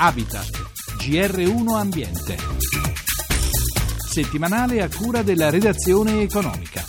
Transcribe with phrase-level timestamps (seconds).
[0.00, 0.48] Habitat,
[1.00, 2.36] GR1 Ambiente.
[4.08, 6.84] Settimanale a cura della redazione economica.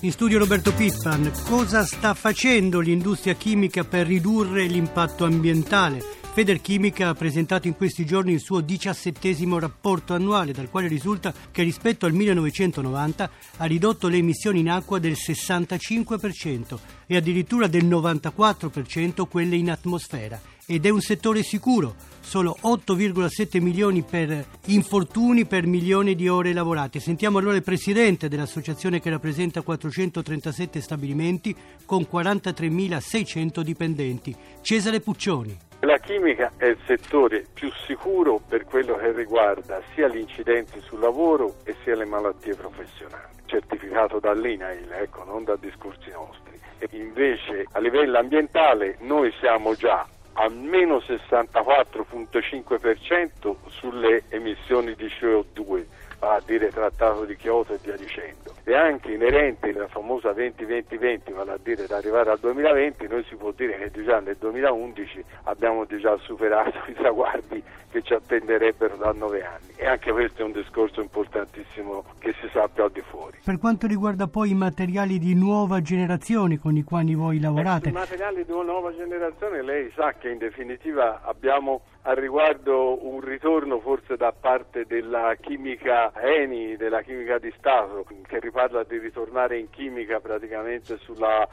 [0.00, 6.04] In studio Roberto Pippan, cosa sta facendo l'industria chimica per ridurre l'impatto ambientale?
[6.34, 11.62] Federchimica ha presentato in questi giorni il suo diciassettesimo rapporto annuale, dal quale risulta che
[11.62, 19.26] rispetto al 1990 ha ridotto le emissioni in acqua del 65% e addirittura del 94%
[19.26, 20.52] quelle in atmosfera.
[20.66, 27.00] Ed è un settore sicuro, solo 8,7 milioni per infortuni per milione di ore lavorate.
[27.00, 31.54] Sentiamo allora il presidente dell'associazione che rappresenta 437 stabilimenti
[31.84, 35.54] con 43.600 dipendenti, Cesare Puccioni.
[35.80, 40.98] La chimica è il settore più sicuro per quello che riguarda sia gli incidenti sul
[40.98, 46.58] lavoro e sia le malattie professionali, certificato dall'INAIL, ecco, non da discorsi nostri.
[46.78, 55.84] E invece a livello ambientale noi siamo già almeno 64,5% sulle emissioni di CO2
[56.20, 58.53] a dire trattato di Kyoto e via dicendo.
[58.66, 63.36] E anche inerente alla famosa 20-20-20, vale a dire da arrivare al 2020, noi si
[63.36, 67.62] può dire che già nel 2011 abbiamo già superato i traguardi
[67.94, 69.72] che ci attenderebbero da nove anni.
[69.76, 73.38] E anche questo è un discorso importantissimo che si sappia al di fuori.
[73.44, 77.88] Per quanto riguarda poi i materiali di nuova generazione con i quali voi lavorate?
[77.88, 83.20] Eh, I materiali di nuova generazione lei sa che in definitiva abbiamo al riguardo un
[83.20, 89.58] ritorno forse da parte della chimica Eni, della chimica di Stato, che riparla di ritornare
[89.58, 91.46] in chimica praticamente sulla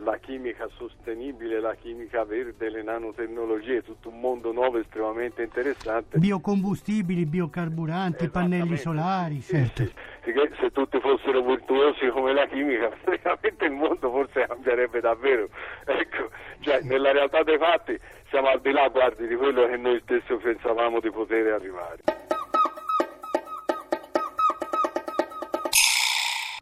[0.00, 6.18] la chimica sostenibile, la chimica verde, le nanotecnologie, tutto un mondo nuovo estremamente interessante.
[6.18, 9.84] Biocombustibili, biocarburanti, pannelli solari, certo.
[9.84, 10.54] Sì, sì.
[10.60, 15.48] Se tutti fossero virtuosi come la chimica, praticamente il mondo forse cambierebbe davvero.
[15.86, 16.28] Ecco,
[16.60, 20.34] cioè, nella realtà dei fatti siamo al di là, guardi, di quello che noi stessi
[20.34, 22.15] pensavamo di poter arrivare.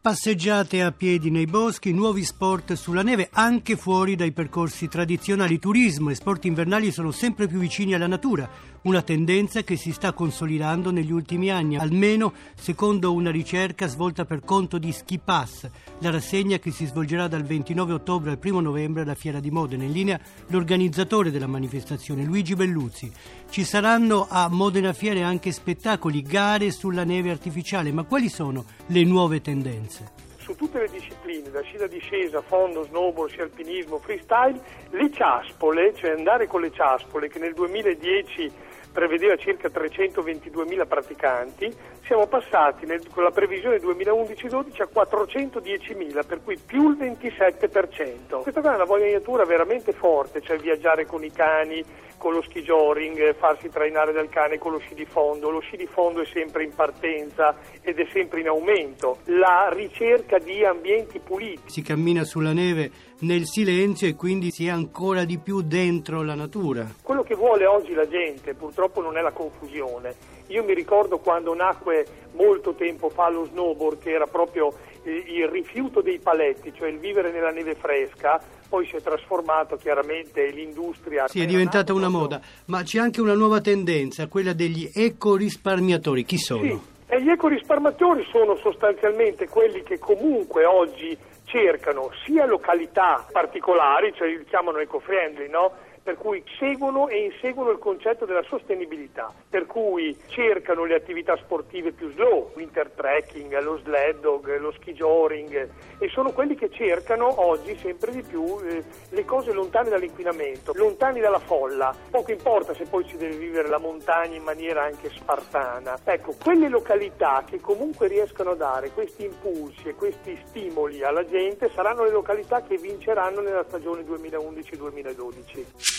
[0.05, 5.59] Passeggiate a piedi nei boschi, nuovi sport sulla neve anche fuori dai percorsi tradizionali.
[5.59, 8.47] Turismo e sport invernali sono sempre più vicini alla natura,
[8.85, 14.45] una tendenza che si sta consolidando negli ultimi anni, almeno secondo una ricerca svolta per
[14.45, 15.69] conto di Ski Pass,
[16.01, 19.85] la rassegna che si svolgerà dal 29 ottobre al 1 novembre alla Fiera di Modena.
[19.85, 23.11] In linea l'organizzatore della manifestazione, Luigi Belluzzi.
[23.49, 29.05] Ci saranno a Modena Fiere anche spettacoli, gare sulla neve artificiale, ma quali sono le
[29.05, 30.25] nuove tendenze?
[30.45, 35.95] su tutte le discipline, da sci da discesa, fondo, snowboard, sci alpinismo, freestyle, le ciaspole,
[35.95, 38.53] cioè andare con le ciaspole che nel 2010
[38.95, 41.75] prevedeva circa 322.000 praticanti,
[42.05, 48.43] siamo passati nel, con la previsione 2011-12 a 410.000, per cui più il 27%.
[48.43, 51.83] Questa qua è una voglia veramente forte, cioè viaggiare con i cani,
[52.19, 55.51] con lo ski joring, farsi trainare dal cane con lo sci di fondo.
[55.51, 59.19] Lo sci di fondo è sempre in partenza ed è sempre in aumento.
[59.25, 61.71] La ricerca di ambienti puliti.
[61.71, 62.91] Si cammina sulla neve
[63.21, 66.87] nel silenzio e quindi si è ancora di più dentro la natura.
[67.03, 70.34] Quello che vuole oggi la gente purtroppo non è la confusione.
[70.49, 74.73] Io mi ricordo quando nacque molto tempo fa lo snowboard che era proprio
[75.05, 80.47] il rifiuto dei paletti, cioè il vivere nella neve fresca, poi si è trasformato chiaramente
[80.51, 81.29] l'industria.
[81.29, 86.25] Sì, è diventata una moda, ma c'è anche una nuova tendenza, quella degli ecorisparmiatori.
[86.25, 86.63] Chi sono?
[86.63, 94.29] Sì, e gli ecorisparmiatori sono sostanzialmente quelli che comunque oggi cercano sia località particolari, cioè
[94.29, 95.73] li chiamano eco-friendly, no?
[96.05, 101.93] Per cui seguono e inseguono il concetto della sostenibilità, per cui cercano le attività sportive
[101.93, 107.41] più slow, winter trekking, lo sled dog, lo ski joring e sono quelli che cercano
[107.47, 111.95] oggi sempre di più eh, le cose lontane dall'inquinamento, lontani dalla folla.
[112.11, 115.99] Poco importa se poi si deve vivere la montagna in maniera anche spartana.
[116.05, 121.71] Ecco, quelle località che comunque riescano a dare questi impulsi e questi stimoli alla gente
[121.75, 125.94] saranno le località che vinceranno nella stagione 2011-2012.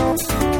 [0.00, 0.59] Thank you.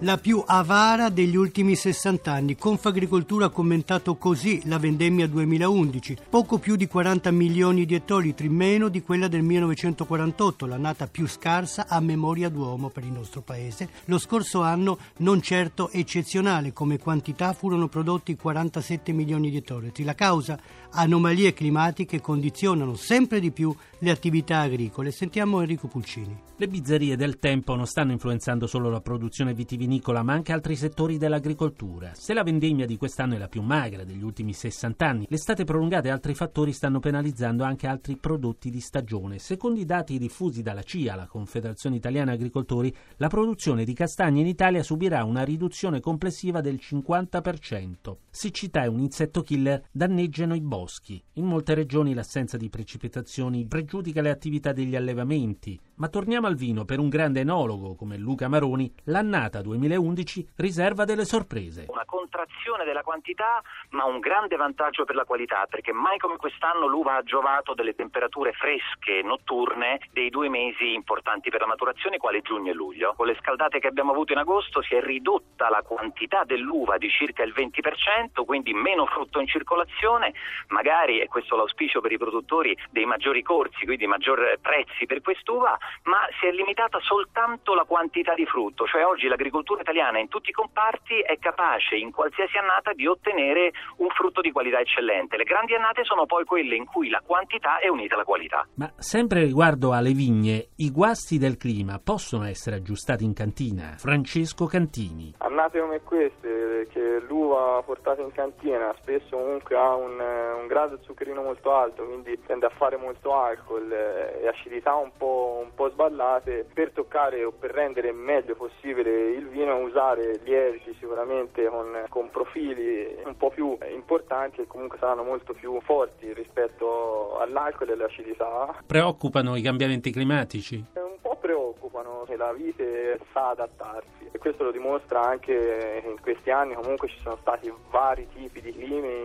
[0.00, 2.56] La più avara degli ultimi 60 anni.
[2.56, 6.16] Confagricoltura ha commentato così la vendemmia 2011.
[6.28, 11.86] Poco più di 40 milioni di ettolitri, meno di quella del 1948, l'annata più scarsa
[11.88, 13.88] a memoria d'uomo per il nostro paese.
[14.06, 20.02] Lo scorso anno non certo eccezionale, come quantità furono prodotti 47 milioni di ettolitri.
[20.02, 20.58] La causa?
[20.90, 25.12] Anomalie climatiche condizionano sempre di più le attività agricole.
[25.12, 26.36] Sentiamo Enrico Pulcini.
[26.56, 30.76] Le bizzerie del tempo non stanno influenzando solo la produzione vitivinicole vitivinicola ma anche altri
[30.76, 32.12] settori dell'agricoltura.
[32.14, 36.08] Se la vendemmia di quest'anno è la più magra degli ultimi 60 anni, l'estate prolungata
[36.08, 39.38] e altri fattori stanno penalizzando anche altri prodotti di stagione.
[39.38, 44.46] Secondo i dati diffusi dalla CIA, la Confederazione Italiana Agricoltori, la produzione di castagne in
[44.46, 48.16] Italia subirà una riduzione complessiva del 50%.
[48.30, 51.22] Siccità e un insetto killer danneggiano i boschi.
[51.34, 55.78] In molte regioni l'assenza di precipitazioni pregiudica le attività degli allevamenti.
[55.96, 56.84] Ma torniamo al vino.
[56.84, 61.86] Per un grande enologo come Luca Maroni, l'annata 2011 riserva delle sorprese.
[61.88, 66.88] Una contrazione della quantità, ma un grande vantaggio per la qualità, perché mai come quest'anno
[66.88, 72.40] l'uva ha giovato delle temperature fresche notturne dei due mesi importanti per la maturazione, quali
[72.42, 73.14] giugno e luglio.
[73.14, 77.08] Con le scaldate che abbiamo avuto in agosto si è ridotta la quantità dell'uva di
[77.08, 80.34] circa il 20%, quindi meno frutto in circolazione,
[80.68, 85.20] magari, e questo è l'auspicio per i produttori, dei maggiori corsi, quindi maggior prezzi per
[85.20, 90.28] quest'uva, ma si è limitata soltanto la quantità di frutto, cioè oggi l'agricoltura italiana in
[90.28, 95.36] tutti i comparti è capace in qualsiasi annata di ottenere un frutto di qualità eccellente.
[95.36, 98.66] Le grandi annate sono poi quelle in cui la quantità è unita alla qualità.
[98.74, 103.94] Ma sempre riguardo alle vigne, i guasti del clima possono essere aggiustati in cantina?
[103.96, 105.34] Francesco Cantini.
[105.38, 111.42] Annate come queste, che l'uva portata in cantina spesso comunque ha un, un grado zuccherino
[111.42, 116.66] molto alto, quindi tende a fare molto alcol e acidità un po', un po' sballate,
[116.72, 123.16] per toccare o per rendere meglio possibile il vino usare lieviti sicuramente con, con profili
[123.24, 128.76] un po' più importanti e comunque saranno molto più forti rispetto all'alcol e all'acidità.
[128.86, 130.84] Preoccupano i cambiamenti climatici?
[130.94, 136.50] Un po' preoccupano che la vite sa adattarsi e questo lo dimostra anche in questi
[136.50, 139.23] anni comunque ci sono stati vari tipi di climi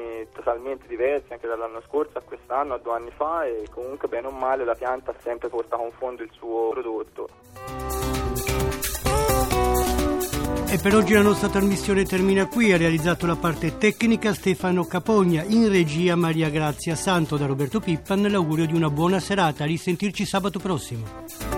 [0.50, 4.32] totalmente diversi anche dall'anno scorso a quest'anno, a due anni fa e comunque bene o
[4.32, 7.28] male la pianta ha sempre portato con fondo il suo prodotto.
[10.72, 12.72] E per oggi la nostra trasmissione termina qui.
[12.72, 18.28] Ha realizzato la parte tecnica Stefano Capogna, in regia Maria Grazia Santo da Roberto Pippan.
[18.30, 19.64] L'augurio di una buona serata.
[19.64, 21.49] A risentirci sabato prossimo.